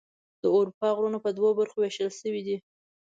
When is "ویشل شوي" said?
1.79-2.41